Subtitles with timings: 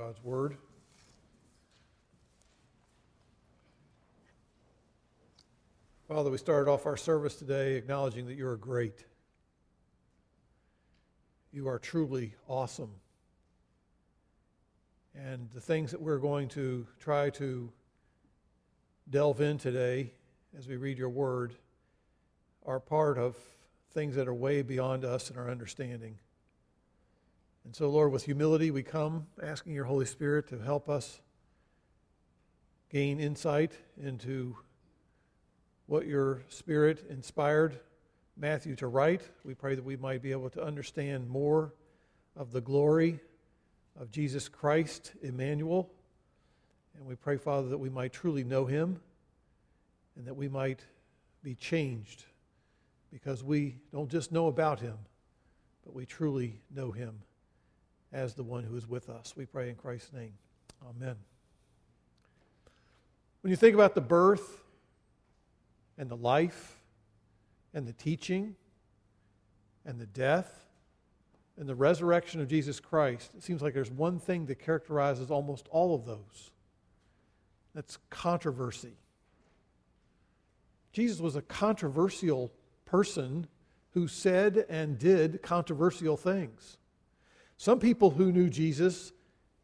[0.00, 0.56] God's Word.
[6.08, 9.04] Father, we started off our service today acknowledging that you are great.
[11.52, 12.92] You are truly awesome.
[15.14, 17.70] And the things that we're going to try to
[19.10, 20.12] delve in today
[20.58, 21.52] as we read your word
[22.64, 23.36] are part of
[23.90, 26.16] things that are way beyond us and our understanding.
[27.64, 31.20] And so, Lord, with humility, we come asking your Holy Spirit to help us
[32.88, 34.56] gain insight into
[35.86, 37.78] what your Spirit inspired
[38.36, 39.22] Matthew to write.
[39.44, 41.74] We pray that we might be able to understand more
[42.34, 43.20] of the glory
[44.00, 45.90] of Jesus Christ, Immanuel.
[46.96, 49.00] And we pray, Father, that we might truly know him
[50.16, 50.80] and that we might
[51.42, 52.24] be changed
[53.12, 54.96] because we don't just know about him,
[55.84, 57.20] but we truly know him
[58.12, 59.34] as the one who is with us.
[59.36, 60.32] We pray in Christ's name.
[60.88, 61.16] Amen.
[63.42, 64.62] When you think about the birth
[65.96, 66.80] and the life
[67.72, 68.54] and the teaching
[69.84, 70.66] and the death
[71.56, 75.68] and the resurrection of Jesus Christ, it seems like there's one thing that characterizes almost
[75.70, 76.50] all of those
[77.74, 78.94] that's controversy.
[80.92, 82.52] Jesus was a controversial
[82.84, 83.46] person
[83.92, 86.78] who said and did controversial things.
[87.60, 89.12] Some people who knew Jesus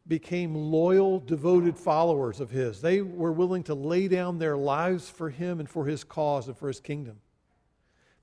[0.07, 2.79] became loyal, devoted followers of his.
[2.79, 6.55] They were willing to lay down their lives for him and for his cause and
[6.55, 7.17] for his kingdom.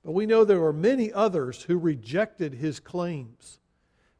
[0.01, 3.59] But we know there were many others who rejected his claims,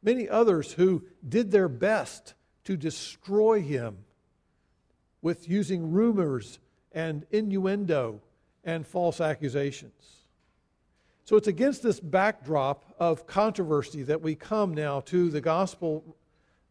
[0.04, 2.34] many others who did their best
[2.66, 4.00] to destroy him
[5.22, 6.60] with using rumors
[6.92, 8.20] and innuendo
[8.66, 10.25] and false accusations.
[11.26, 16.16] So it's against this backdrop of controversy that we come now to the gospel,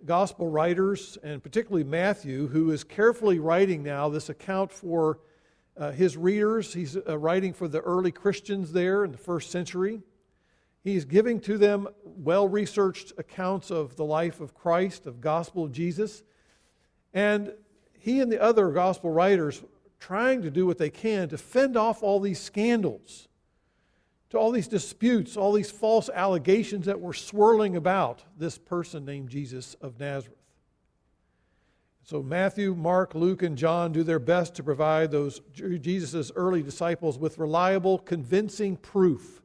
[0.04, 5.18] gospel writers, and particularly Matthew, who is carefully writing now this account for
[5.76, 6.72] uh, his readers.
[6.72, 10.02] He's uh, writing for the early Christians there in the first century.
[10.84, 15.72] He's giving to them well researched accounts of the life of Christ, of gospel of
[15.72, 16.22] Jesus.
[17.12, 17.52] And
[17.98, 19.64] he and the other gospel writers
[19.98, 23.26] trying to do what they can to fend off all these scandals
[24.34, 29.28] to all these disputes, all these false allegations that were swirling about this person named
[29.30, 30.38] Jesus of Nazareth.
[32.04, 37.18] So Matthew, Mark, Luke, and John do their best to provide those Jesus' early disciples
[37.18, 39.40] with reliable, convincing proof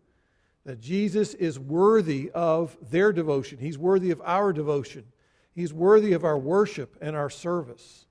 [0.66, 3.59] that Jesus is worthy of their devotion.
[3.59, 5.06] He's worthy of our devotion.
[5.56, 8.06] He's worthy of our worship and our service.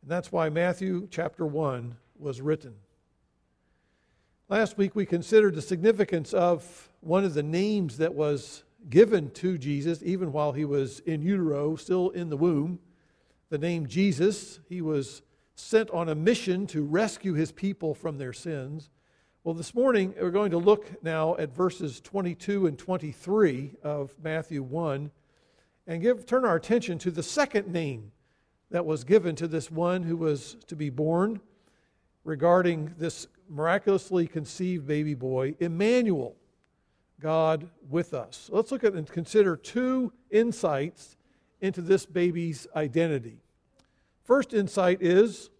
[0.00, 2.74] And that's why Matthew chapter 1 was written.
[4.52, 9.56] Last week we considered the significance of one of the names that was given to
[9.56, 12.78] Jesus, even while he was in utero, still in the womb.
[13.48, 14.60] The name Jesus.
[14.68, 15.22] He was
[15.54, 18.90] sent on a mission to rescue his people from their sins.
[19.42, 24.62] Well, this morning we're going to look now at verses 22 and 23 of Matthew
[24.62, 25.10] 1
[25.86, 28.12] and give, turn our attention to the second name
[28.70, 31.40] that was given to this one who was to be born
[32.24, 36.34] regarding this miraculously conceived baby boy, Immanuel,
[37.20, 38.48] God with us.
[38.50, 41.16] Let's look at and consider two insights
[41.60, 43.38] into this baby's identity.
[44.24, 45.50] First insight is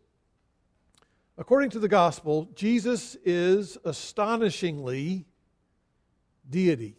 [1.37, 5.27] according to the gospel, Jesus is astonishingly
[6.49, 6.97] deity,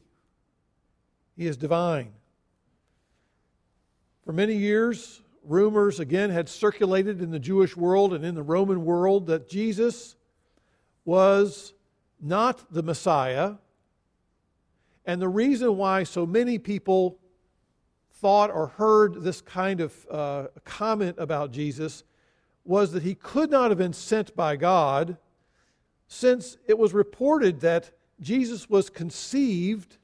[1.36, 2.12] he is divine.
[4.26, 8.86] For many years, rumors again had circulated in the Jewish world and in the Roman
[8.86, 10.16] world that Jesus
[11.06, 11.74] was
[12.22, 13.56] not the Messiah.
[15.06, 17.20] And the reason why so many people
[18.14, 22.04] thought or heard this kind of uh, comment about Jesus
[22.64, 25.18] was that he could not have been sent by God,
[26.08, 27.92] since it was reported that
[28.22, 29.98] Jesus was conceived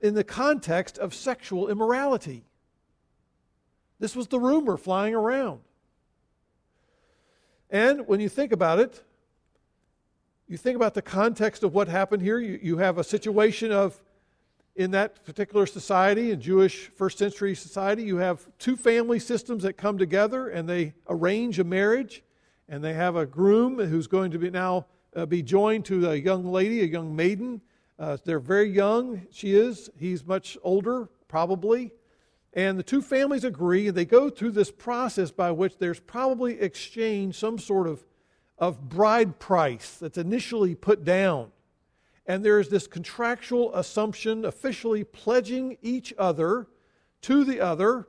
[0.00, 2.44] in the context of sexual immorality.
[3.98, 5.60] This was the rumor flying around.
[7.70, 9.02] And when you think about it,
[10.48, 12.38] you think about the context of what happened here.
[12.38, 14.00] You, you have a situation of,
[14.74, 19.74] in that particular society, in Jewish first century society, you have two family systems that
[19.74, 22.22] come together and they arrange a marriage.
[22.70, 24.86] And they have a groom who's going to be now
[25.16, 27.60] uh, be joined to a young lady, a young maiden.
[27.98, 29.26] Uh, they're very young.
[29.30, 29.90] She is.
[29.98, 31.92] He's much older, probably.
[32.52, 36.60] And the two families agree, and they go through this process by which there's probably
[36.60, 38.04] exchanged some sort of
[38.58, 41.50] of bride price that's initially put down.
[42.26, 46.66] And there is this contractual assumption officially pledging each other
[47.22, 48.08] to the other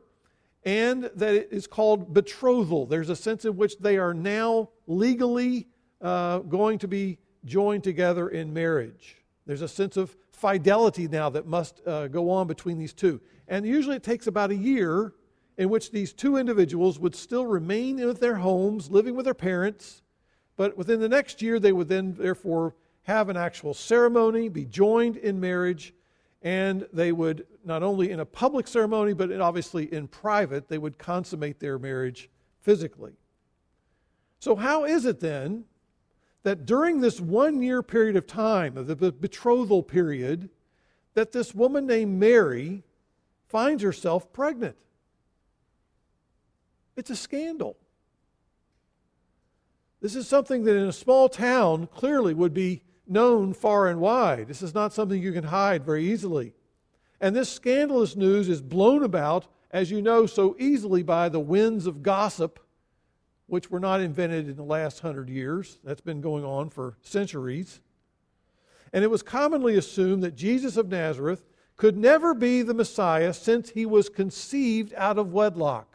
[0.63, 2.85] and that it is called betrothal.
[2.85, 5.67] There's a sense in which they are now legally
[6.01, 9.17] uh, going to be joined together in marriage.
[9.45, 13.21] There's a sense of fidelity now that must uh, go on between these two.
[13.47, 15.13] And usually it takes about a year
[15.57, 20.01] in which these two individuals would still remain in their homes, living with their parents,
[20.59, 25.15] but within the next year they would then, therefore, have an actual ceremony, be joined
[25.15, 25.93] in marriage,
[26.41, 30.97] and they would not only in a public ceremony, but obviously in private, they would
[30.97, 32.29] consummate their marriage
[32.59, 33.13] physically.
[34.39, 35.63] So, how is it then
[36.43, 40.49] that during this one year period of time, of the betrothal period,
[41.13, 42.83] that this woman named Mary
[43.47, 44.75] finds herself pregnant?
[46.97, 47.77] It's a scandal.
[50.01, 54.47] This is something that in a small town clearly would be known far and wide.
[54.47, 56.53] This is not something you can hide very easily.
[57.19, 61.85] And this scandalous news is blown about, as you know, so easily by the winds
[61.85, 62.59] of gossip,
[63.47, 65.79] which were not invented in the last hundred years.
[65.83, 67.81] That's been going on for centuries.
[68.93, 73.69] And it was commonly assumed that Jesus of Nazareth could never be the Messiah since
[73.71, 75.88] he was conceived out of wedlock.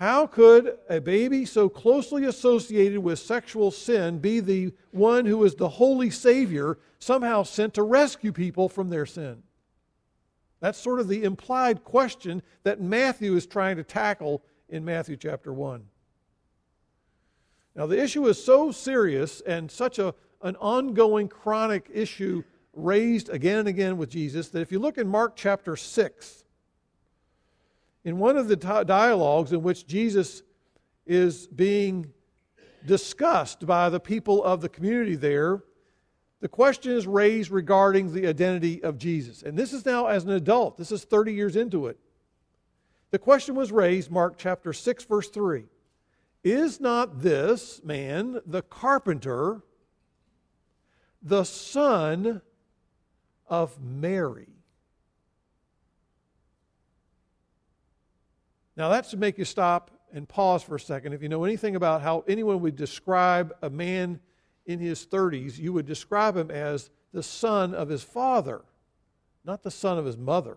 [0.00, 5.54] How could a baby so closely associated with sexual sin be the one who is
[5.54, 9.42] the holy Savior, somehow sent to rescue people from their sin?
[10.60, 15.52] That's sort of the implied question that Matthew is trying to tackle in Matthew chapter
[15.52, 15.84] 1.
[17.76, 22.42] Now, the issue is so serious and such a, an ongoing chronic issue
[22.72, 26.44] raised again and again with Jesus that if you look in Mark chapter 6,
[28.04, 30.42] in one of the dialogues in which Jesus
[31.06, 32.12] is being
[32.86, 35.62] discussed by the people of the community there,
[36.40, 39.42] the question is raised regarding the identity of Jesus.
[39.42, 41.98] And this is now as an adult, this is 30 years into it.
[43.10, 45.64] The question was raised, Mark chapter 6, verse 3.
[46.42, 49.62] Is not this man, the carpenter,
[51.22, 52.40] the son
[53.46, 54.59] of Mary?
[58.80, 61.12] Now, that should make you stop and pause for a second.
[61.12, 64.20] If you know anything about how anyone would describe a man
[64.64, 68.62] in his 30s, you would describe him as the son of his father,
[69.44, 70.56] not the son of his mother.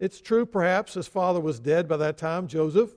[0.00, 2.94] It's true, perhaps, his father was dead by that time, Joseph.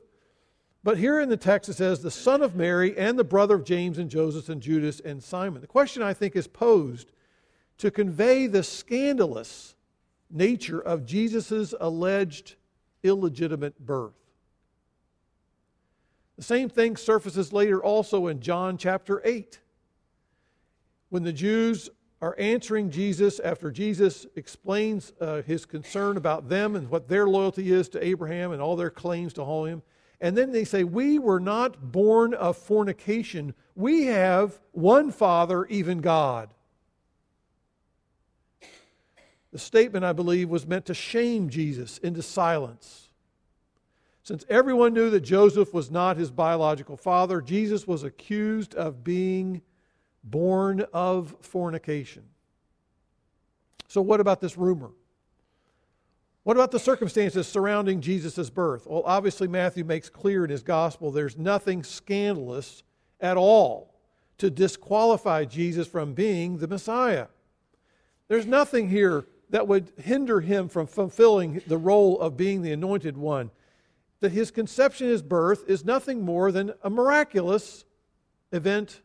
[0.82, 3.66] But here in the text it says, the son of Mary and the brother of
[3.66, 5.60] James and Joseph and Judas and Simon.
[5.60, 7.12] The question, I think, is posed
[7.80, 9.76] to convey the scandalous
[10.32, 12.56] nature of Jesus' alleged
[13.08, 14.14] illegitimate birth.
[16.38, 19.60] The same thing surfaces later also in John chapter 8.
[21.10, 21.90] When the Jews
[22.22, 27.72] are answering Jesus after Jesus explains uh, his concern about them and what their loyalty
[27.72, 29.84] is to Abraham and all their claims to him.
[30.20, 33.54] And then they say, We were not born of fornication.
[33.76, 36.54] We have one Father, even God.
[39.58, 43.10] The statement, I believe, was meant to shame Jesus into silence.
[44.22, 49.64] Since everyone knew that Joseph was not his biological father, Jesus was accused of being
[50.24, 52.22] born of fornication.
[53.88, 54.92] So, what about this rumor?
[56.44, 58.86] What about the circumstances surrounding Jesus' birth?
[58.86, 62.84] Well, obviously, Matthew makes clear in his gospel there's nothing scandalous
[63.20, 63.96] at all
[64.38, 67.26] to disqualify Jesus from being the Messiah.
[68.28, 73.18] There's nothing here that would hinder him from fulfilling the role of being the anointed
[73.18, 73.52] one.
[74.20, 77.86] That his conception, his birth, is nothing more than a miraculous
[78.52, 79.02] event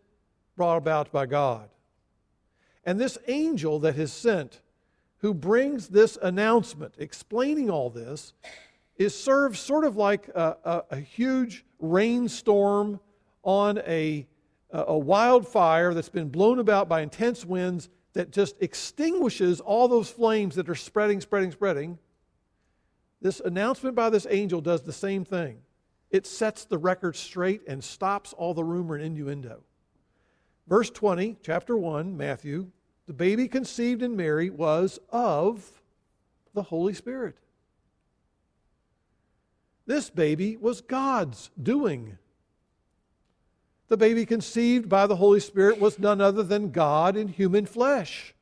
[0.56, 1.68] brought about by God.
[2.84, 4.60] And this angel that is sent,
[5.18, 8.32] who brings this announcement explaining all this,
[8.96, 13.00] is served sort of like a, a, a huge rainstorm
[13.42, 14.26] on a,
[14.70, 20.54] a wildfire that's been blown about by intense winds that just extinguishes all those flames
[20.56, 21.98] that are spreading, spreading, spreading.
[23.20, 25.58] This announcement by this angel does the same thing.
[26.10, 29.62] It sets the record straight and stops all the rumor and innuendo.
[30.66, 32.70] Verse 20, chapter 1, Matthew
[33.06, 35.82] the baby conceived in Mary was of
[36.54, 37.36] the Holy Spirit.
[39.86, 42.18] This baby was God's doing.
[43.88, 48.34] The baby conceived by the Holy Spirit was none other than God in human flesh.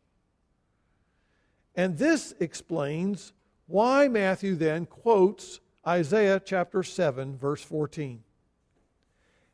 [1.75, 3.33] And this explains
[3.67, 8.23] why Matthew then quotes Isaiah chapter 7, verse 14.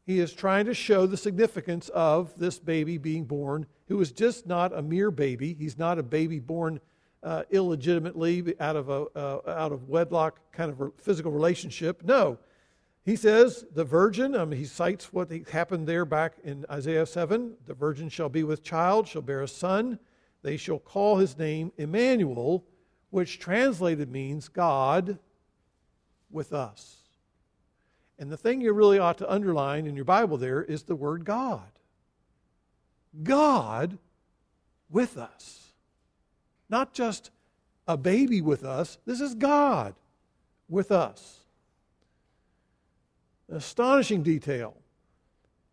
[0.05, 4.47] He is trying to show the significance of this baby being born, who is just
[4.47, 5.55] not a mere baby.
[5.55, 6.81] He's not a baby born
[7.23, 12.05] uh, illegitimately out of, a, uh, out of wedlock kind of physical relationship.
[12.05, 12.39] No.
[13.07, 17.73] He says the virgin, um, he cites what happened there back in Isaiah 7 the
[17.73, 20.01] virgin shall be with child, shall bear a son.
[20.43, 22.65] They shall call his name Immanuel,
[23.11, 25.21] which translated means God
[26.33, 26.97] with us.
[28.19, 31.25] And the thing you really ought to underline in your Bible there is the word
[31.25, 31.71] God.
[33.23, 33.99] God
[34.91, 35.69] with us.
[36.69, 37.31] Not just
[37.87, 39.95] a baby with us, this is God
[40.69, 41.46] with us.
[43.49, 44.77] Astonishing detail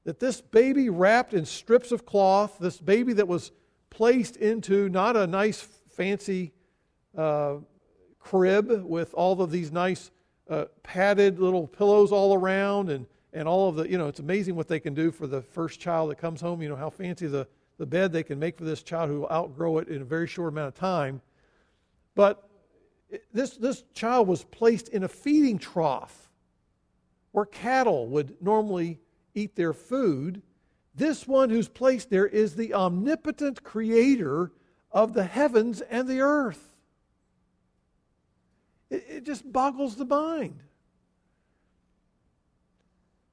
[0.03, 3.51] that this baby wrapped in strips of cloth, this baby that was
[3.89, 6.51] placed into not a nice, fancy
[7.17, 7.55] uh,
[8.19, 10.11] crib with all of these nice
[10.49, 14.55] uh, padded little pillows all around and, and all of the, you know, it's amazing
[14.55, 16.61] what they can do for the first child that comes home.
[16.61, 19.31] You know, how fancy the, the bed they can make for this child who will
[19.31, 21.21] outgrow it in a very short amount of time.
[22.15, 22.49] But
[23.31, 26.29] this, this child was placed in a feeding trough
[27.33, 28.99] where cattle would normally
[29.35, 30.41] eat their food.
[30.95, 34.51] This one who's placed there is the omnipotent creator
[34.91, 36.75] of the heavens and the earth.
[38.89, 40.61] It, it just boggles the mind.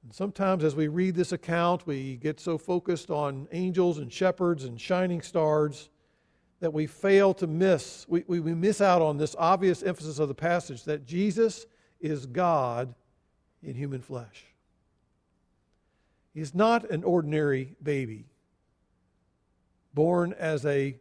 [0.03, 4.63] And sometimes, as we read this account, we get so focused on angels and shepherds
[4.63, 5.89] and shining stars
[6.59, 10.27] that we fail to miss, we, we, we miss out on this obvious emphasis of
[10.27, 11.67] the passage that Jesus
[11.99, 12.95] is God
[13.63, 14.45] in human flesh.
[16.33, 18.25] He is not an ordinary baby
[19.93, 20.97] born as a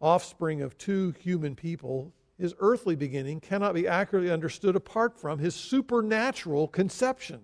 [0.00, 5.54] offspring of two human people, his earthly beginning cannot be accurately understood apart from his
[5.54, 7.40] supernatural conception.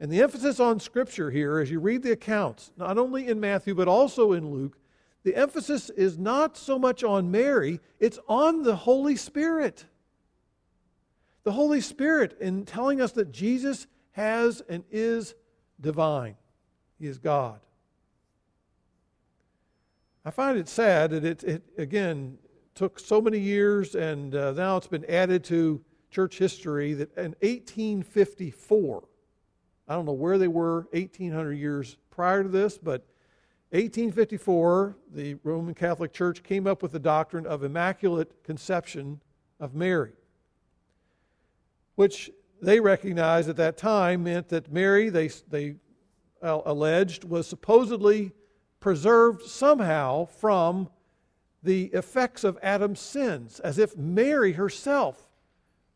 [0.00, 3.74] And the emphasis on Scripture here, as you read the accounts, not only in Matthew
[3.74, 4.78] but also in Luke,
[5.24, 9.86] the emphasis is not so much on Mary, it's on the Holy Spirit.
[11.48, 15.34] The Holy Spirit in telling us that Jesus has and is
[15.80, 16.36] divine,
[16.98, 17.60] He is God.
[20.26, 22.36] I find it sad that it, it again,
[22.74, 27.34] took so many years and uh, now it's been added to church history that in
[27.40, 29.08] 1854,
[29.88, 33.06] I don't know where they were 1800 years prior to this, but
[33.70, 39.22] 1854, the Roman Catholic Church came up with the doctrine of Immaculate Conception
[39.58, 40.12] of Mary,
[41.98, 42.30] which
[42.62, 45.74] they recognized at that time meant that Mary, they, they
[46.40, 48.30] uh, alleged, was supposedly
[48.78, 50.88] preserved somehow from
[51.60, 55.28] the effects of Adam's sins, as if Mary herself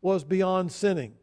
[0.01, 1.13] was beyond sinning.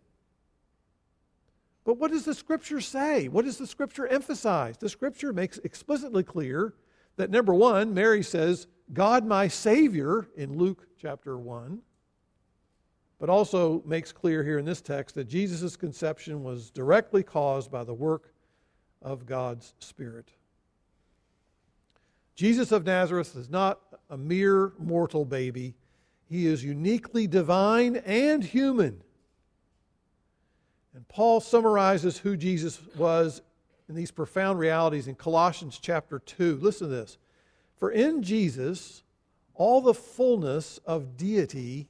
[1.84, 3.28] But what does the scripture say?
[3.28, 4.78] What does the scripture emphasize?
[4.78, 6.72] The scripture makes explicitly clear
[7.18, 11.82] that number one, Mary says, God my Savior in Luke chapter 1,
[13.20, 17.84] but also makes clear here in this text that Jesus' conception was directly caused by
[17.84, 18.32] the work
[19.02, 20.30] of God's Spirit.
[22.34, 25.74] Jesus of Nazareth is not a mere mortal baby,
[26.24, 29.02] he is uniquely divine and human.
[30.94, 33.42] And Paul summarizes who Jesus was
[33.88, 36.56] in these profound realities in Colossians chapter 2.
[36.56, 37.18] Listen to this.
[37.76, 39.02] For in Jesus,
[39.54, 41.88] all the fullness of deity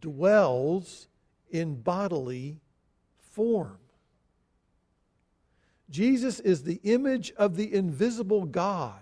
[0.00, 1.08] dwells
[1.50, 2.60] in bodily
[3.18, 3.78] form.
[5.90, 9.00] Jesus is the image of the invisible God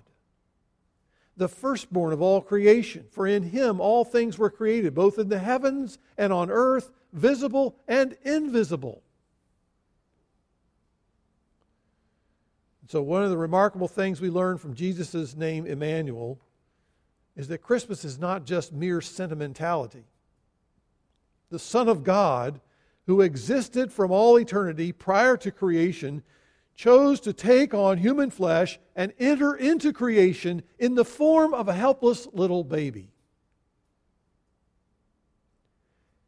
[1.38, 3.06] the firstborn of all creation.
[3.10, 7.76] For in him all things were created, both in the heavens and on earth, visible
[7.86, 9.02] and invisible.
[12.88, 16.40] So, one of the remarkable things we learn from Jesus' name, Immanuel,
[17.36, 20.04] is that Christmas is not just mere sentimentality.
[21.50, 22.60] The Son of God,
[23.06, 26.22] who existed from all eternity prior to creation,
[26.74, 31.72] chose to take on human flesh and enter into creation in the form of a
[31.72, 33.10] helpless little baby.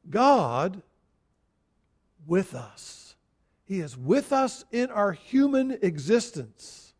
[0.09, 0.83] God
[2.27, 3.15] with us.
[3.65, 6.95] He is with us in our human existence.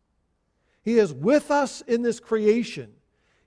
[0.83, 2.93] He is with us in this creation.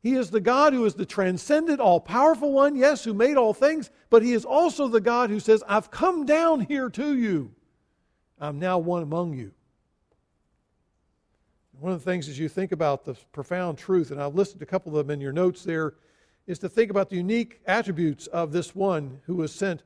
[0.05, 3.55] He is the God who is the transcendent, all powerful one, yes, who made all
[3.55, 7.53] things, but He is also the God who says, I've come down here to you.
[8.39, 9.53] I'm now one among you.
[11.81, 14.67] One of the things as you think about the profound truth, and I've listed a
[14.67, 15.95] couple of them in your notes there,
[16.47, 19.85] is to think about the unique attributes of this one who was sent.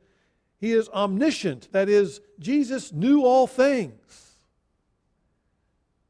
[0.59, 4.28] He is omniscient, that is, Jesus knew all things.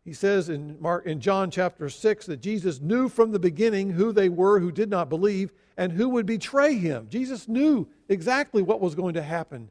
[0.08, 4.10] He says in, Mark, in John chapter 6 that Jesus knew from the beginning who
[4.10, 7.08] they were who did not believe and who would betray him.
[7.10, 9.70] Jesus knew exactly what was going to happen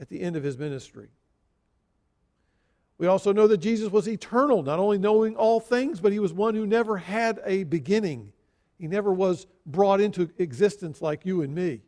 [0.00, 1.08] at the end of his ministry.
[2.96, 6.32] We also know that Jesus was eternal, not only knowing all things, but he was
[6.32, 8.32] one who never had a beginning.
[8.78, 11.82] He never was brought into existence like you and me.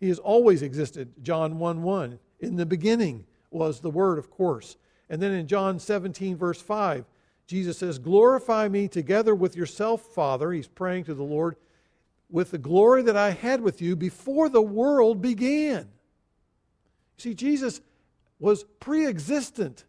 [0.00, 1.12] He has always existed.
[1.22, 2.18] John 1 1.
[2.40, 4.76] In the beginning was the Word, of course.
[5.08, 7.04] And then in John 17, verse 5,
[7.52, 10.52] Jesus says, Glorify me together with yourself, Father.
[10.52, 11.56] He's praying to the Lord,
[12.30, 15.88] with the glory that I had with you before the world began.
[17.18, 17.82] See, Jesus
[18.38, 19.84] was pre existent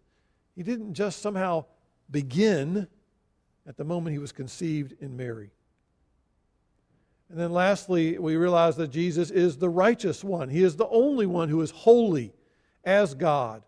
[0.57, 1.65] he didn't just somehow
[2.11, 2.87] begin
[3.65, 5.51] at the moment he was conceived in Mary.
[7.29, 10.49] And then lastly, we realize that Jesus is the righteous one.
[10.49, 12.33] He is the only one who is holy
[12.83, 13.63] as God.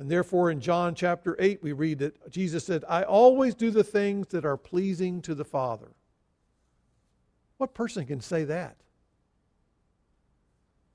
[0.00, 3.84] And therefore, in John chapter 8, we read that Jesus said, I always do the
[3.84, 5.88] things that are pleasing to the Father.
[7.58, 8.78] What person can say that?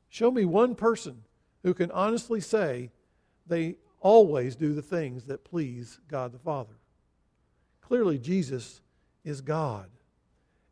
[0.09, 1.21] Show me one person
[1.61, 2.89] who can honestly say
[3.45, 6.73] they always do the things that please God the Father.
[7.81, 8.81] Clearly, Jesus
[9.23, 9.91] is God.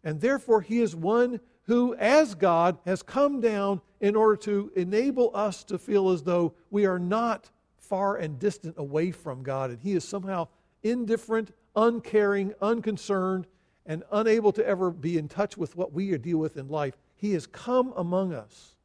[0.03, 5.29] And therefore, He is one who, as God, has come down in order to enable
[5.35, 7.51] us to feel as though we are not
[7.93, 10.47] far and distant away from God, and He is somehow
[10.81, 13.45] indifferent, uncaring, unconcerned,
[13.85, 16.97] and unable to ever be in touch with what we deal with in life.
[17.13, 18.77] He has come among us.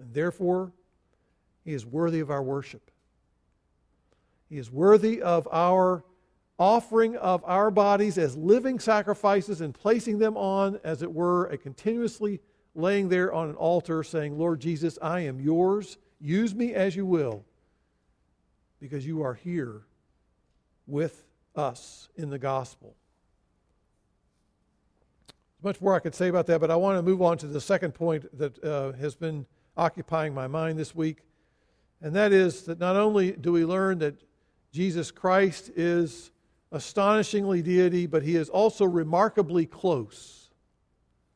[0.00, 0.72] And therefore,
[1.64, 2.90] He is worthy of our worship.
[4.48, 6.02] He is worthy of our
[6.58, 11.56] offering of our bodies as living sacrifices and placing them on, as it were, a
[11.56, 12.40] continuously
[12.74, 15.98] laying there on an altar saying, Lord Jesus, I am yours.
[16.20, 17.44] Use me as you will,
[18.80, 19.82] because you are here
[20.86, 22.94] with us in the gospel.
[25.26, 27.46] There's much more I could say about that, but I want to move on to
[27.46, 31.18] the second point that uh, has been occupying my mind this week,
[32.00, 34.14] and that is that not only do we learn that
[34.72, 36.30] Jesus Christ is
[36.70, 40.50] astonishingly deity, but he is also remarkably close.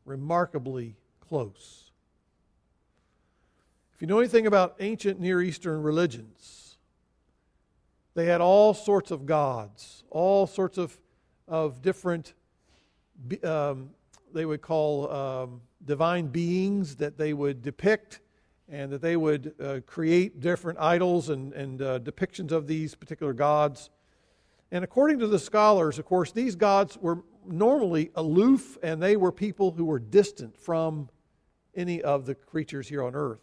[0.04, 1.90] Remarkably close.
[3.94, 6.61] If you know anything about ancient Near Eastern religions,
[8.14, 10.98] they had all sorts of gods, all sorts of,
[11.48, 12.34] of different,
[13.42, 13.90] um,
[14.34, 18.20] they would call um, divine beings that they would depict
[18.68, 23.32] and that they would uh, create different idols and, and uh, depictions of these particular
[23.32, 23.90] gods.
[24.70, 29.32] And according to the scholars, of course, these gods were normally aloof and they were
[29.32, 31.08] people who were distant from
[31.74, 33.40] any of the creatures here on earth,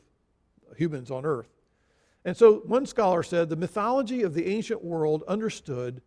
[0.78, 1.59] humans on earth.
[2.30, 6.00] And so one scholar said the mythology of the ancient world understood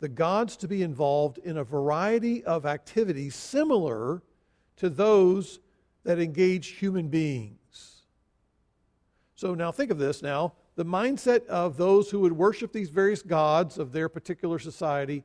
[0.00, 4.24] the gods to be involved in a variety of activities similar
[4.78, 5.60] to those
[6.02, 8.02] that engage human beings.
[9.36, 10.54] So now think of this now.
[10.74, 15.22] The mindset of those who would worship these various gods of their particular society,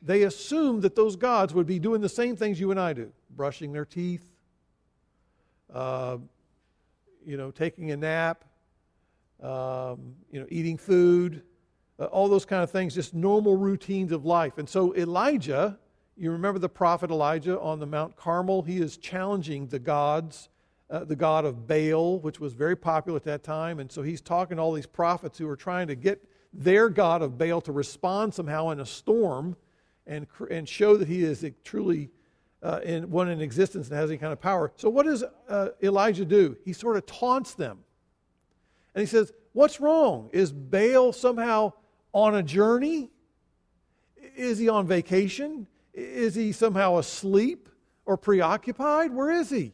[0.00, 3.10] they assumed that those gods would be doing the same things you and I do
[3.34, 4.30] brushing their teeth,
[5.74, 6.18] uh,
[7.26, 8.44] you know, taking a nap,
[9.42, 11.42] um, you know, eating food,
[11.98, 14.58] uh, all those kind of things, just normal routines of life.
[14.58, 15.78] And so Elijah,
[16.16, 20.48] you remember the prophet Elijah on the Mount Carmel, he is challenging the gods
[20.90, 23.78] uh, the god of Baal, which was very popular at that time.
[23.78, 27.22] And so he's talking to all these prophets who are trying to get their god
[27.22, 29.56] of Baal to respond somehow in a storm
[30.06, 32.10] and, and show that he is truly
[32.62, 34.72] uh, in, one in existence and has any kind of power.
[34.76, 36.56] So, what does uh, Elijah do?
[36.64, 37.80] He sort of taunts them.
[38.98, 40.28] And he says, What's wrong?
[40.32, 41.72] Is Baal somehow
[42.12, 43.12] on a journey?
[44.36, 45.68] Is he on vacation?
[45.94, 47.68] Is he somehow asleep
[48.06, 49.12] or preoccupied?
[49.12, 49.72] Where is he?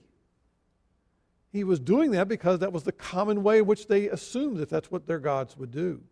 [1.50, 4.68] He was doing that because that was the common way in which they assumed that
[4.68, 6.02] that's what their gods would do.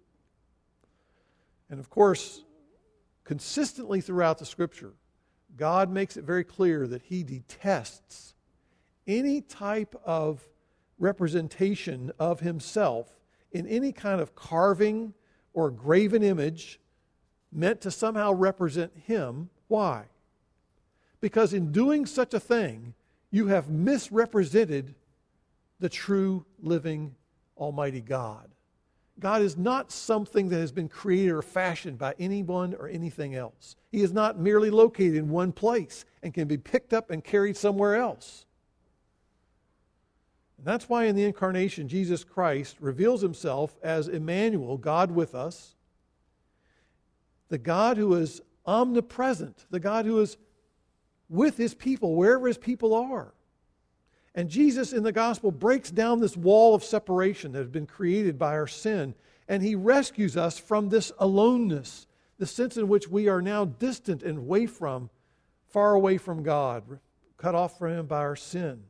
[1.68, 2.44] And of course,
[3.24, 4.94] consistently throughout the scripture,
[5.54, 8.32] God makes it very clear that he detests
[9.06, 10.48] any type of
[11.02, 13.18] representation of himself
[13.50, 15.12] in any kind of carving
[15.52, 16.80] or graven image
[17.52, 19.50] meant to somehow represent him.
[19.68, 20.04] Why?
[21.20, 22.94] Because in doing such a thing,
[23.30, 24.94] you have misrepresented
[25.80, 27.14] the true, living,
[27.58, 28.48] Almighty God.
[29.18, 33.76] God is not something that has been created or fashioned by anyone or anything else.
[33.90, 37.56] He is not merely located in one place and can be picked up and carried
[37.56, 38.46] somewhere else.
[40.64, 45.74] That's why in the incarnation, Jesus Christ reveals himself as Immanuel, God with us,
[47.48, 50.36] the God who is omnipresent, the God who is
[51.28, 53.34] with his people, wherever his people are.
[54.34, 58.38] And Jesus in the gospel breaks down this wall of separation that has been created
[58.38, 59.14] by our sin,
[59.48, 62.06] and he rescues us from this aloneness,
[62.38, 65.10] the sense in which we are now distant and away from,
[65.68, 67.00] far away from God,
[67.36, 68.84] cut off from him by our sin.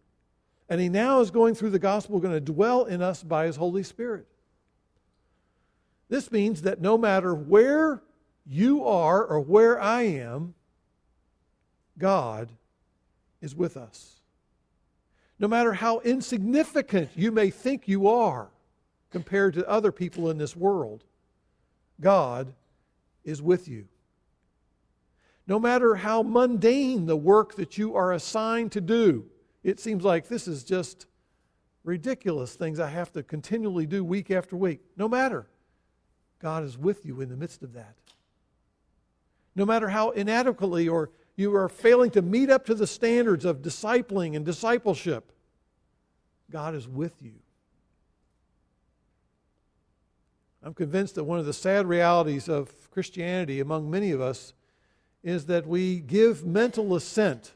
[0.72, 3.56] And he now is going through the gospel, going to dwell in us by his
[3.56, 4.26] Holy Spirit.
[6.08, 8.02] This means that no matter where
[8.46, 10.54] you are or where I am,
[11.98, 12.52] God
[13.42, 14.20] is with us.
[15.38, 18.48] No matter how insignificant you may think you are
[19.10, 21.04] compared to other people in this world,
[22.00, 22.54] God
[23.24, 23.88] is with you.
[25.46, 29.26] No matter how mundane the work that you are assigned to do,
[29.62, 31.06] it seems like this is just
[31.84, 34.80] ridiculous things I have to continually do week after week.
[34.96, 35.46] No matter,
[36.40, 37.94] God is with you in the midst of that.
[39.54, 43.62] No matter how inadequately or you are failing to meet up to the standards of
[43.62, 45.32] discipling and discipleship,
[46.50, 47.34] God is with you.
[50.62, 54.52] I'm convinced that one of the sad realities of Christianity among many of us
[55.22, 57.52] is that we give mental assent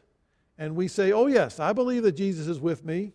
[0.58, 3.12] and we say, Oh, yes, I believe that Jesus is with me.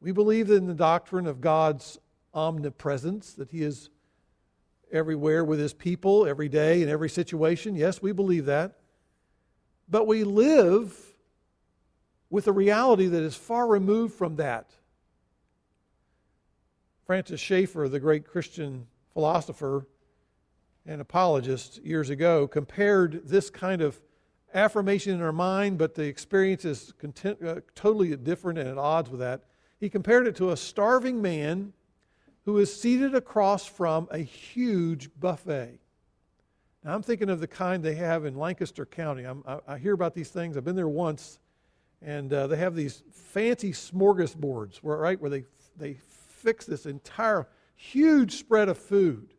[0.00, 1.98] We believe in the doctrine of God's
[2.32, 3.90] omnipresence, that He is
[4.92, 7.74] everywhere with His people every day in every situation.
[7.74, 8.78] Yes, we believe that.
[9.88, 10.96] But we live
[12.30, 14.70] with a reality that is far removed from that.
[17.04, 19.86] Francis Schaeffer, the great Christian philosopher
[20.86, 24.00] and apologist years ago, compared this kind of
[24.54, 29.10] affirmation in our mind, but the experience is content, uh, totally different and at odds
[29.10, 29.44] with that.
[29.78, 31.72] He compared it to a starving man
[32.44, 35.78] who is seated across from a huge buffet.
[36.84, 39.26] Now, I'm thinking of the kind they have in Lancaster County.
[39.26, 40.56] I, I hear about these things.
[40.56, 41.38] I've been there once,
[42.00, 45.44] and uh, they have these fancy smorgasbords, right, where they,
[45.76, 49.34] they fix this entire huge spread of food.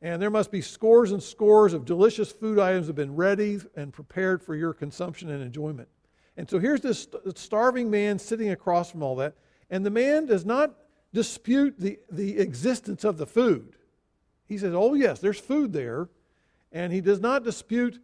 [0.00, 3.58] And there must be scores and scores of delicious food items that have been ready
[3.74, 5.88] and prepared for your consumption and enjoyment.
[6.36, 9.34] And so here's this starving man sitting across from all that,
[9.70, 10.72] and the man does not
[11.12, 13.74] dispute the, the existence of the food.
[14.46, 16.08] He says, Oh, yes, there's food there
[16.72, 17.98] and he does not dispute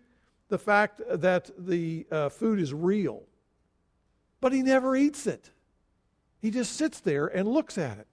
[0.49, 3.23] the fact that the uh, food is real.
[4.41, 5.51] But he never eats it.
[6.41, 8.07] He just sits there and looks at it.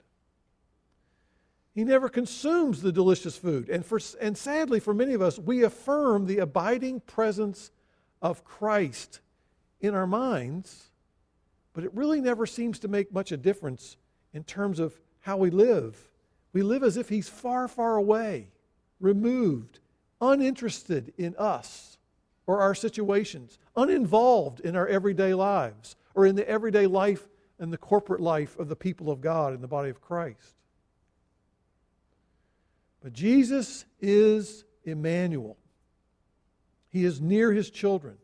[1.74, 3.68] He never consumes the delicious food.
[3.68, 7.70] And, for, and sadly, for many of us, we affirm the abiding presence
[8.20, 9.20] of Christ
[9.80, 10.90] in our minds,
[11.72, 13.96] but it really never seems to make much of a difference
[14.34, 16.10] in terms of how we live.
[16.52, 18.48] We live as if He's far, far away,
[19.00, 19.80] removed,
[20.20, 21.96] uninterested in us
[22.46, 27.78] or our situations, uninvolved in our everyday lives or in the everyday life and the
[27.78, 30.56] corporate life of the people of God in the body of Christ.
[33.02, 35.56] But Jesus is Immanuel.
[36.88, 38.16] He is near his children.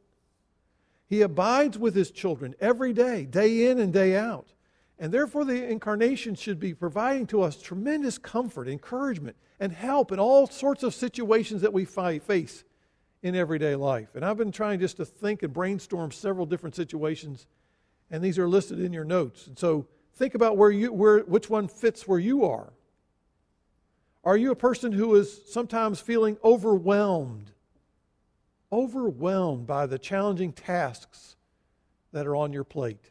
[1.09, 4.53] He abides with his children every day, day in and day out.
[4.99, 10.19] And therefore, the incarnation should be providing to us tremendous comfort, encouragement, and help in
[10.19, 12.65] all sorts of situations that we face
[13.23, 14.15] in everyday life.
[14.15, 17.47] And I've been trying just to think and brainstorm several different situations,
[18.11, 19.47] and these are listed in your notes.
[19.47, 22.73] And so think about where you, where, which one fits where you are.
[24.29, 27.51] Are you a person who is sometimes feeling overwhelmed?
[28.71, 31.37] Overwhelmed by the challenging tasks
[32.13, 33.11] that are on your plate.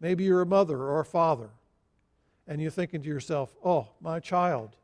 [0.00, 1.50] Maybe you're a mother or a father,
[2.48, 4.76] and you're thinking to yourself, oh, my child.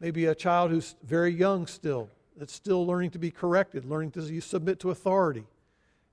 [0.00, 4.40] Maybe a child who's very young still, that's still learning to be corrected, learning to
[4.40, 5.46] submit to authority.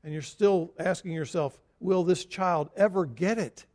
[0.04, 3.66] And you're still asking yourself, will this child ever get it?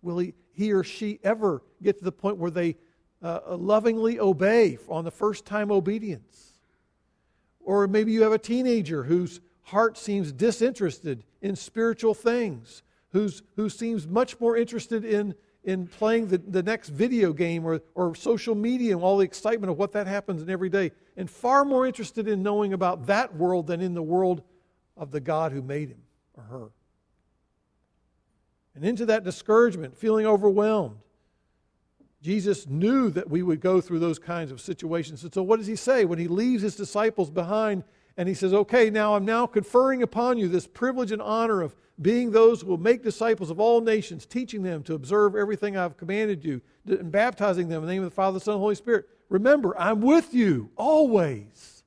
[0.00, 2.76] Will he, he or she ever get to the point where they
[3.22, 6.54] uh, lovingly obey on the first time obedience?
[7.60, 13.68] Or maybe you have a teenager whose heart seems disinterested in spiritual things who's, who
[13.68, 18.54] seems much more interested in, in playing the, the next video game or, or social
[18.54, 21.86] media and all the excitement of what that happens in every day, and far more
[21.86, 24.42] interested in knowing about that world than in the world
[24.96, 26.02] of the God who made him
[26.34, 26.70] or her.
[28.74, 30.96] And into that discouragement, feeling overwhelmed,
[32.22, 35.24] Jesus knew that we would go through those kinds of situations.
[35.24, 37.82] And so, what does he say when he leaves his disciples behind
[38.16, 41.74] and he says, Okay, now I'm now conferring upon you this privilege and honor of
[42.00, 45.96] being those who will make disciples of all nations, teaching them to observe everything I've
[45.96, 48.64] commanded you, and baptizing them in the name of the Father, the Son, and the
[48.64, 49.06] Holy Spirit.
[49.28, 51.84] Remember, I'm with you always,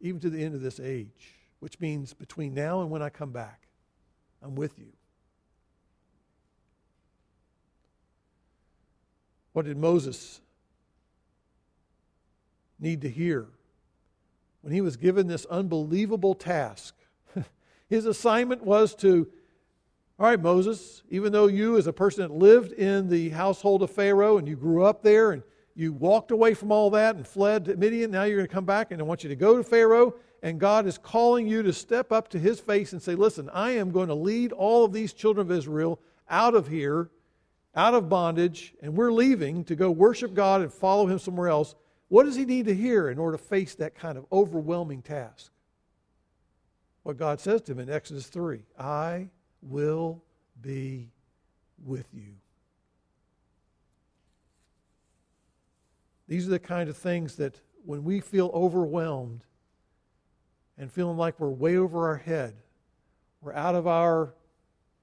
[0.00, 3.32] even to the end of this age, which means between now and when I come
[3.32, 3.68] back,
[4.42, 4.92] I'm with you.
[9.52, 10.40] What did Moses
[12.78, 13.46] need to hear
[14.62, 16.94] when he was given this unbelievable task?
[17.88, 19.28] His assignment was to,
[20.18, 23.90] all right, Moses, even though you, as a person that lived in the household of
[23.90, 25.42] Pharaoh and you grew up there and
[25.74, 28.64] you walked away from all that and fled to Midian, now you're going to come
[28.64, 30.14] back and I want you to go to Pharaoh.
[30.42, 33.72] And God is calling you to step up to his face and say, Listen, I
[33.72, 37.10] am going to lead all of these children of Israel out of here
[37.74, 41.74] out of bondage and we're leaving to go worship God and follow Him somewhere else,
[42.12, 45.50] what does he need to hear in order to face that kind of overwhelming task?
[47.04, 49.30] What God says to him in Exodus 3 I
[49.62, 50.22] will
[50.60, 51.08] be
[51.82, 52.34] with you.
[56.28, 59.46] These are the kind of things that when we feel overwhelmed
[60.76, 62.56] and feeling like we're way over our head,
[63.40, 64.34] we're out of our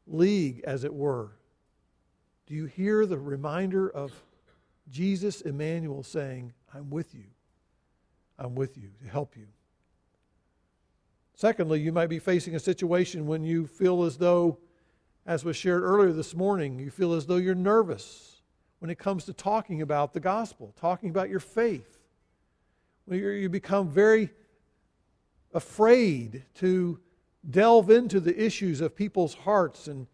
[0.06, 1.32] league, as it were,
[2.50, 4.12] do you hear the reminder of
[4.90, 7.26] Jesus, Immanuel, saying, I'm with you?
[8.40, 9.46] I'm with you to help you.
[11.36, 14.58] Secondly, you might be facing a situation when you feel as though,
[15.28, 18.42] as was shared earlier this morning, you feel as though you're nervous
[18.80, 22.00] when it comes to talking about the gospel, talking about your faith.
[23.06, 24.32] When you become very
[25.54, 27.00] afraid to
[27.48, 30.08] delve into the issues of people's hearts and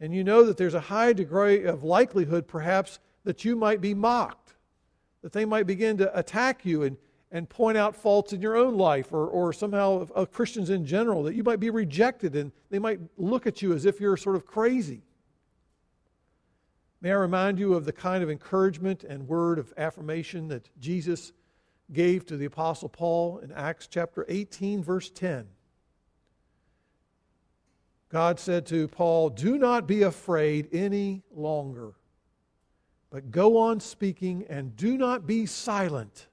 [0.00, 3.92] and you know that there's a high degree of likelihood, perhaps, that you might be
[3.92, 4.54] mocked,
[5.22, 6.96] that they might begin to attack you and,
[7.30, 10.86] and point out faults in your own life or, or somehow of, of Christians in
[10.86, 14.16] general, that you might be rejected and they might look at you as if you're
[14.16, 15.02] sort of crazy.
[17.02, 21.32] May I remind you of the kind of encouragement and word of affirmation that Jesus
[21.92, 25.46] gave to the Apostle Paul in Acts chapter 18, verse 10.
[28.10, 31.92] God said to Paul, Do not be afraid any longer,
[33.08, 36.26] but go on speaking and do not be silent.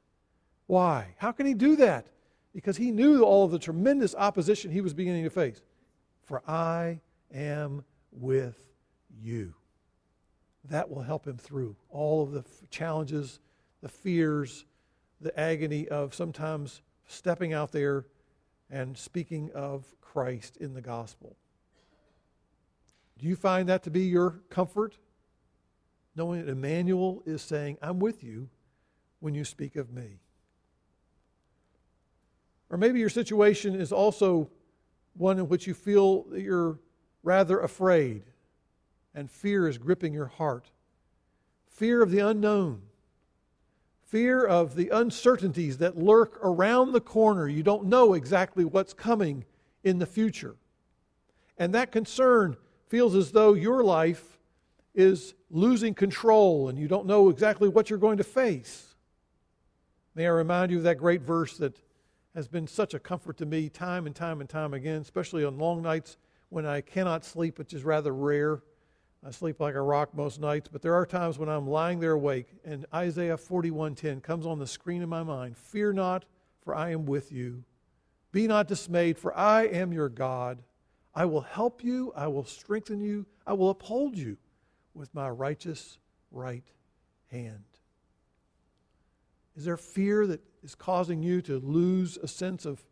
[0.66, 1.16] Why?
[1.18, 2.08] How can he do that?
[2.54, 5.62] Because he knew all of the tremendous opposition he was beginning to face.
[6.24, 7.00] For I
[7.32, 8.72] am with
[9.22, 9.54] you.
[10.66, 13.40] That will help him through all of the challenges,
[13.82, 14.66] the fears,
[15.22, 18.06] the agony of sometimes stepping out there
[18.70, 21.38] and speaking of Christ in the gospel.
[23.18, 24.98] Do you find that to be your comfort?
[26.16, 28.50] Knowing that Immanuel is saying, I'm with you
[29.20, 30.20] when you speak of me.
[32.70, 34.50] Or maybe your situation is also
[35.14, 36.80] one in which you feel that you're
[37.24, 38.24] rather afraid
[39.16, 40.70] and fear is gripping your heart.
[41.70, 42.82] Fear of the unknown,
[44.04, 47.48] fear of the uncertainties that lurk around the corner.
[47.48, 49.46] You don't know exactly what's coming
[49.84, 50.56] in the future.
[51.58, 54.38] And that concern feels as though your life
[54.94, 58.96] is losing control and you don't know exactly what you're going to face.
[60.16, 61.80] May I remind you of that great verse that
[62.34, 65.58] has been such a comfort to me time and time and time again, especially on
[65.58, 66.18] long nights
[66.50, 68.64] when I cannot sleep, which is rather rare.
[69.26, 72.14] I sleep like a rock most nights, but there are times when I'm lying there
[72.14, 75.58] awake and Isaiah 41:10 comes on the screen in my mind.
[75.58, 76.26] Fear not,
[76.62, 77.64] for I am with you.
[78.32, 80.64] Be not dismayed, for I am your God.
[81.18, 84.38] I will help you, I will strengthen you, I will uphold you
[84.94, 85.98] with my righteous
[86.30, 86.64] right
[87.32, 87.64] hand.
[89.56, 92.86] Is there fear that is causing you to lose a sense of,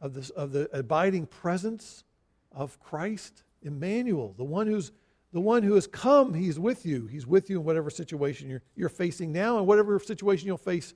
[0.00, 2.02] of, this, of the abiding presence
[2.50, 3.44] of Christ?
[3.62, 4.90] Immanuel, the one who's
[5.32, 7.06] the one who has come, he's with you.
[7.06, 10.92] He's with you in whatever situation you're, you're facing now and whatever situation you'll face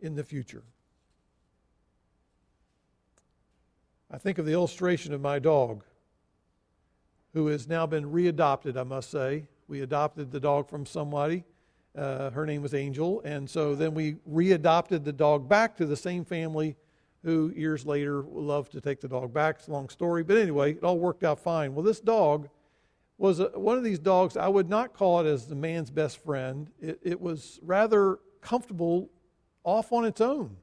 [0.00, 0.62] in the future.
[4.10, 5.84] I think of the illustration of my dog
[7.32, 9.44] who has now been readopted, I must say.
[9.68, 11.44] We adopted the dog from somebody.
[11.96, 13.20] Uh, her name was Angel.
[13.24, 16.76] And so then we readopted the dog back to the same family
[17.24, 19.56] who years later loved to take the dog back.
[19.58, 20.22] It's a long story.
[20.22, 21.74] But anyway, it all worked out fine.
[21.74, 22.48] Well, this dog
[23.18, 26.22] was a, one of these dogs, I would not call it as the man's best
[26.24, 26.68] friend.
[26.80, 29.08] It, it was rather comfortable
[29.62, 30.56] off on its own.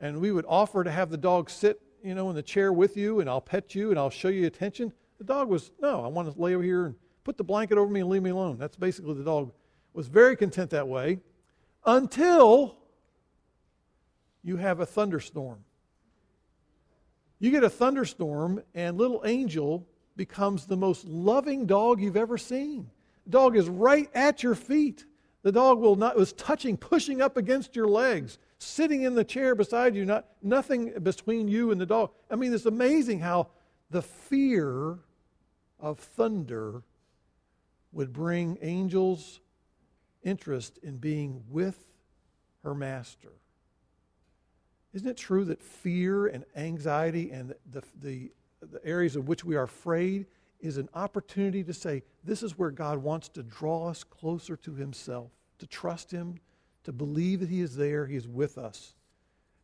[0.00, 2.96] And we would offer to have the dog sit, you know, in the chair with
[2.96, 4.92] you, and I'll pet you and I'll show you attention.
[5.18, 7.90] The dog was, no, I want to lay over here and put the blanket over
[7.90, 8.58] me and leave me alone.
[8.58, 9.52] That's basically the dog
[9.92, 11.20] was very content that way
[11.86, 12.76] until
[14.42, 15.64] you have a thunderstorm.
[17.38, 22.90] You get a thunderstorm, and little Angel becomes the most loving dog you've ever seen.
[23.24, 25.04] The dog is right at your feet.
[25.42, 29.54] The dog will not was touching, pushing up against your legs, sitting in the chair
[29.54, 32.10] beside you, not, nothing between you and the dog.
[32.30, 33.48] I mean, it's amazing how
[33.90, 34.98] the fear
[35.78, 36.82] of thunder
[37.92, 39.40] would bring Angel's
[40.22, 41.78] interest in being with
[42.62, 43.32] her master.
[44.92, 48.30] Isn't it true that fear and anxiety and the, the,
[48.70, 50.26] the areas in which we are afraid
[50.60, 54.74] is an opportunity to say, this is where God wants to draw us closer to
[54.74, 56.38] Himself, to trust Him,
[56.84, 58.94] to believe that He is there, He is with us,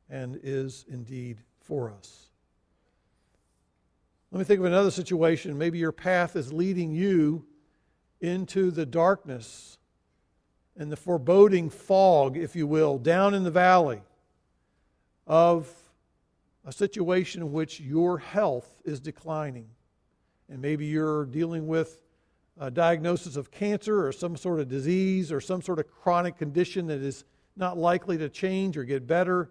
[0.09, 2.30] and is indeed for us.
[4.33, 5.59] Let me think of another situation.
[5.59, 7.45] Maybe your path is leading you
[8.21, 9.77] into the darkness
[10.77, 14.03] and the foreboding fog, if you will, down in the valley
[15.27, 15.69] of
[16.65, 19.69] a situation in which your health is declining.
[20.49, 22.01] And maybe you're dealing with
[22.57, 26.87] a diagnosis of cancer or some sort of disease or some sort of chronic condition
[26.87, 27.25] that is
[27.57, 29.51] not likely to change or get better.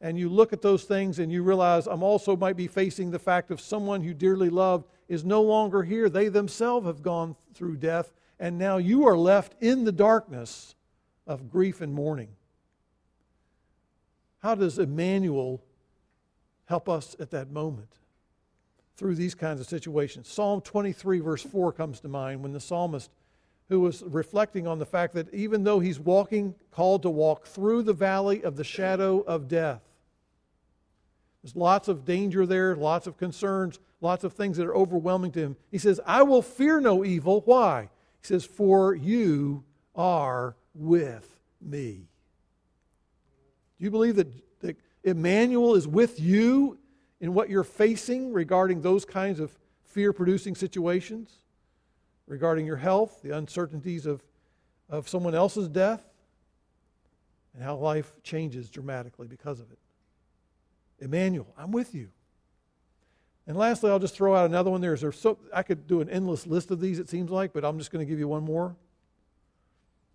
[0.00, 3.18] And you look at those things and you realize I'm also might be facing the
[3.18, 6.08] fact of someone you dearly loved is no longer here.
[6.08, 10.74] They themselves have gone through death, and now you are left in the darkness
[11.26, 12.28] of grief and mourning.
[14.38, 15.62] How does Immanuel
[16.64, 17.92] help us at that moment
[18.96, 20.28] through these kinds of situations?
[20.28, 23.10] Psalm 23, verse 4 comes to mind when the psalmist,
[23.68, 27.82] who was reflecting on the fact that even though he's walking, called to walk through
[27.82, 29.82] the valley of the shadow of death,
[31.42, 35.40] there's lots of danger there, lots of concerns, lots of things that are overwhelming to
[35.40, 35.56] him.
[35.70, 37.42] He says, I will fear no evil.
[37.44, 37.88] Why?
[38.20, 42.08] He says, For you are with me.
[43.78, 44.28] Do you believe that,
[44.60, 46.78] that Immanuel is with you
[47.20, 51.32] in what you're facing regarding those kinds of fear producing situations?
[52.26, 54.22] Regarding your health, the uncertainties of,
[54.88, 56.04] of someone else's death,
[57.54, 59.79] and how life changes dramatically because of it.
[61.00, 62.10] Immanuel, I'm with you.
[63.46, 64.80] And lastly, I'll just throw out another one.
[64.80, 67.78] There's, so, I could do an endless list of these, it seems like, but I'm
[67.78, 68.76] just going to give you one more.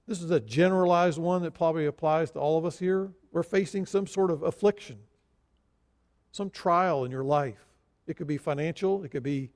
[0.08, 3.12] This is a generalized one that probably applies to all of us here.
[3.32, 5.00] We're facing some sort of affliction,
[6.32, 7.66] some trial in your life.
[8.08, 9.50] It could be financial, it could be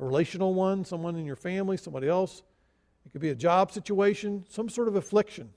[0.00, 2.42] a relational one, someone in your family, somebody else.
[3.04, 5.50] It could be a job situation, some sort of affliction.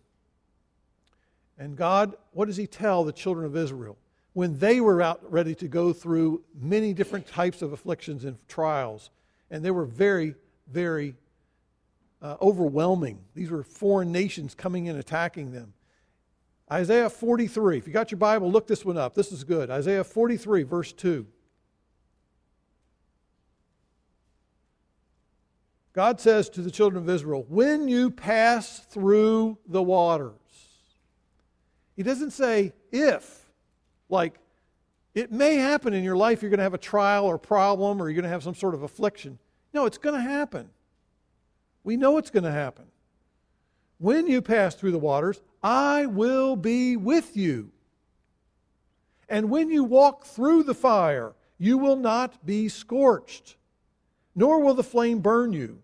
[1.58, 3.98] And God, what does He tell the children of Israel?
[4.38, 9.10] When they were out ready to go through many different types of afflictions and trials,
[9.50, 10.36] and they were very,
[10.72, 11.16] very
[12.22, 13.18] uh, overwhelming.
[13.34, 15.74] These were foreign nations coming in attacking them.
[16.72, 17.80] Isaiah 43.
[17.80, 19.16] If you got your Bible, look this one up.
[19.16, 19.72] This is good.
[19.72, 21.26] Isaiah 43, verse 2.
[25.94, 30.36] God says to the children of Israel, When you pass through the waters,
[31.96, 33.47] He doesn't say if,
[34.10, 34.40] like
[35.14, 38.08] it may happen in your life, you're going to have a trial or problem or
[38.08, 39.40] you're going to have some sort of affliction.
[39.74, 40.70] No, it's going to happen.
[41.84, 42.86] We know it's going to happen.
[43.98, 47.72] When you pass through the waters, I will be with you.
[49.28, 53.56] And when you walk through the fire, you will not be scorched,
[54.36, 55.82] nor will the flame burn you.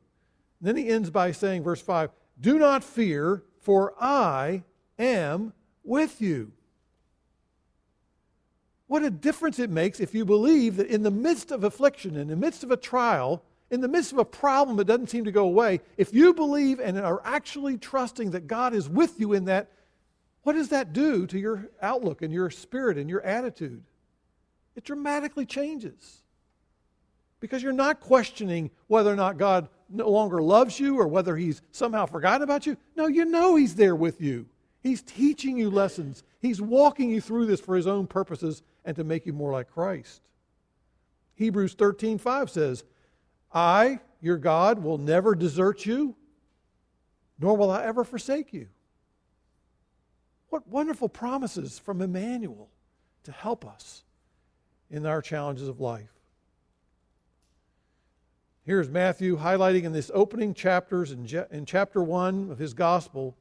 [0.59, 4.63] And then he ends by saying, verse 5 Do not fear, for I
[4.99, 6.51] am with you.
[8.93, 12.27] What a difference it makes if you believe that in the midst of affliction, in
[12.27, 15.31] the midst of a trial, in the midst of a problem that doesn't seem to
[15.31, 19.45] go away, if you believe and are actually trusting that God is with you in
[19.45, 19.71] that,
[20.43, 23.81] what does that do to your outlook and your spirit and your attitude?
[24.75, 26.21] It dramatically changes.
[27.39, 31.63] Because you're not questioning whether or not God no longer loves you or whether he's
[31.71, 32.77] somehow forgotten about you.
[32.95, 34.45] No, you know he's there with you.
[34.83, 36.23] He's teaching you lessons.
[36.41, 39.71] He's walking you through this for his own purposes and to make you more like
[39.71, 40.21] Christ.
[41.35, 42.83] Hebrews 13:5 says,
[43.51, 46.15] I, your God, will never desert you,
[47.39, 48.67] nor will I ever forsake you.
[50.49, 52.69] What wonderful promises from Immanuel
[53.23, 54.03] to help us
[54.89, 56.11] in our challenges of life.
[58.65, 63.35] Here's Matthew highlighting in this opening chapters in, in chapter 1 of his gospel.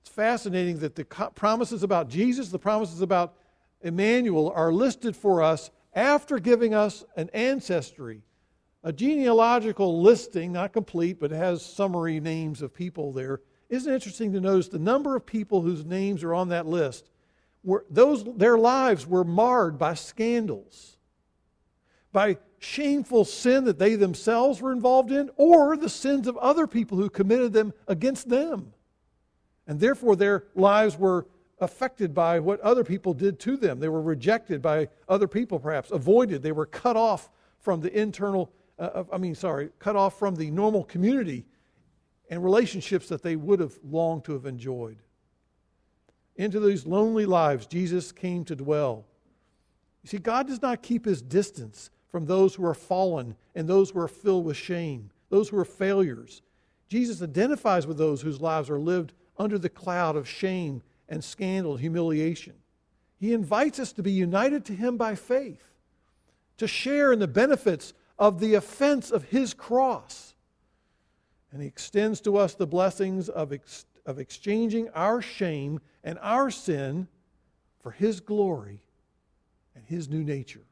[0.00, 3.34] It's fascinating that the promises about Jesus, the promises about
[3.82, 8.22] Immanuel, are listed for us after giving us an ancestry
[8.84, 13.40] a genealogical listing, not complete, but has summary names of people there.
[13.68, 17.10] Isn't it interesting to notice the number of people whose names are on that list?
[17.64, 20.96] Were, those, their lives were marred by scandals,
[22.12, 26.96] by shameful sin that they themselves were involved in, or the sins of other people
[26.96, 28.72] who committed them against them.
[29.68, 31.26] And therefore, their lives were
[31.60, 33.78] affected by what other people did to them.
[33.78, 36.42] They were rejected by other people, perhaps, avoided.
[36.42, 40.50] They were cut off from the internal, uh, I mean, sorry, cut off from the
[40.50, 41.44] normal community
[42.30, 44.98] and relationships that they would have longed to have enjoyed.
[46.36, 49.04] Into these lonely lives, Jesus came to dwell.
[50.02, 53.90] You see, God does not keep his distance from those who are fallen and those
[53.90, 56.42] who are filled with shame, those who are failures.
[56.88, 61.72] Jesus identifies with those whose lives are lived under the cloud of shame and scandal,
[61.72, 62.54] and humiliation.
[63.18, 65.62] He invites us to be united to him by faith,
[66.58, 70.34] to share in the benefits of the offense of his cross.
[71.52, 76.50] And he extends to us the blessings of, ex- of exchanging our shame and our
[76.50, 77.08] sin
[77.80, 78.82] for his glory
[79.74, 80.64] and his new nature.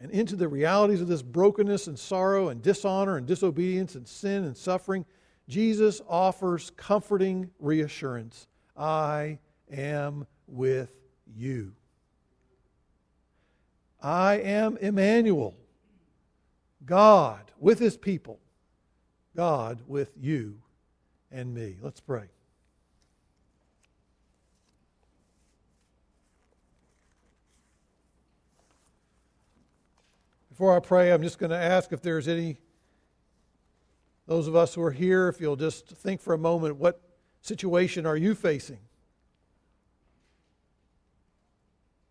[0.00, 4.44] And into the realities of this brokenness and sorrow and dishonor and disobedience and sin
[4.44, 5.06] and suffering,
[5.52, 9.38] Jesus offers comforting reassurance I
[9.70, 10.96] am with
[11.36, 11.74] you.
[14.02, 15.54] I am Immanuel,
[16.86, 18.40] God with his people,
[19.36, 20.58] God with you
[21.30, 21.76] and me.
[21.82, 22.30] Let's pray.
[30.48, 32.56] Before I pray, I'm just going to ask if there's any,
[34.32, 37.02] those of us who are here, if you'll just think for a moment what
[37.42, 38.78] situation are you facing?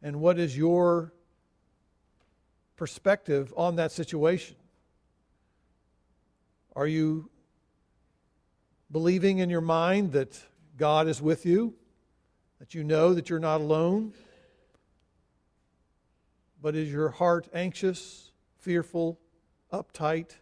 [0.03, 1.13] And what is your
[2.76, 4.55] perspective on that situation?
[6.76, 7.32] Are you
[8.91, 10.39] believing in your mind that
[10.78, 11.74] God is with you,
[12.59, 14.13] that you know that you're not alone?
[16.61, 19.19] But is your heart anxious, fearful,
[19.74, 20.36] uptight?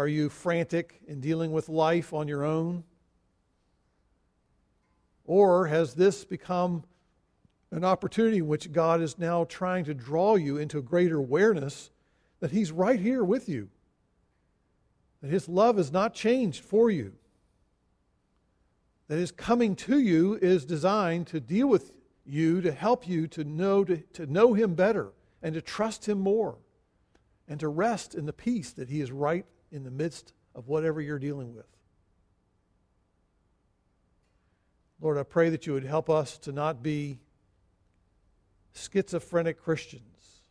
[0.00, 2.84] Are you frantic in dealing with life on your own?
[5.26, 6.84] Or has this become
[7.70, 11.90] an opportunity in which God is now trying to draw you into a greater awareness
[12.40, 13.68] that He's right here with you?
[15.20, 17.12] That His love has not changed for you?
[19.08, 21.92] That His coming to you is designed to deal with
[22.24, 25.10] you, to help you to know, to, to know Him better
[25.42, 26.56] and to trust Him more
[27.46, 31.00] and to rest in the peace that He is right in the midst of whatever
[31.00, 31.66] you're dealing with.
[35.00, 37.18] Lord, I pray that you would help us to not be
[38.74, 40.42] schizophrenic Christians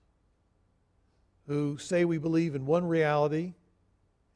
[1.48, 3.54] who say we believe in one reality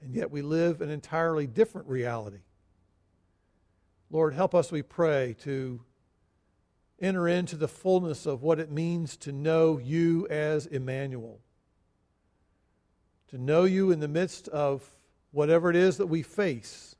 [0.01, 2.41] and yet we live an entirely different reality.
[4.09, 5.81] Lord, help us, we pray, to
[6.99, 11.39] enter into the fullness of what it means to know you as Immanuel
[13.33, 14.87] to know you in the midst of
[15.31, 16.95] whatever it is that we face.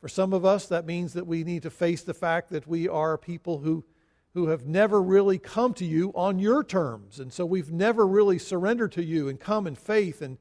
[0.00, 2.88] For some of us, that means that we need to face the fact that we
[2.88, 3.84] are people who,
[4.32, 7.20] who have never really come to you on your terms.
[7.20, 10.38] And so we've never really surrendered to you and come in faith and,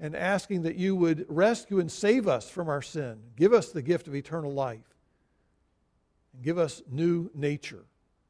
[0.00, 3.18] and asking that you would rescue and save us from our sin.
[3.36, 4.96] Give us the gift of eternal life.
[6.32, 7.84] And give us new nature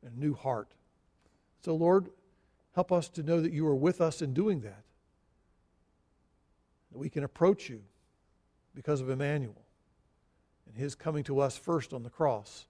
[0.04, 0.74] and new heart.
[1.64, 2.08] So, Lord,
[2.74, 4.82] help us to know that you are with us in doing that
[6.92, 7.82] that we can approach you
[8.74, 9.62] because of Immanuel
[10.66, 12.66] and his coming to us first on the cross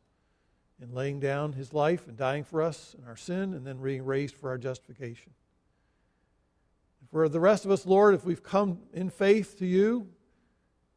[0.80, 4.04] and laying down his life and dying for us and our sin and then being
[4.04, 5.32] raised for our justification.
[7.10, 10.08] For the rest of us, Lord, if we've come in faith to you,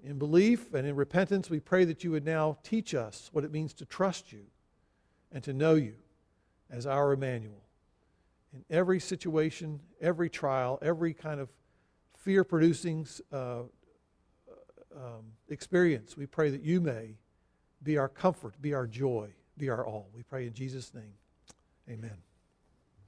[0.04, 3.52] in belief and in repentance, we pray that you would now teach us what it
[3.52, 4.46] means to trust you
[5.32, 5.96] and to know you
[6.70, 7.62] as our Immanuel.
[8.54, 11.50] In every situation, every trial, every kind of
[12.26, 13.62] fear producing uh,
[14.96, 16.18] um, experience.
[16.18, 17.20] We pray that you may
[17.84, 20.10] be our comfort, be our joy, be our all.
[20.14, 21.14] We pray in Jesus' name.
[21.88, 22.18] Amen.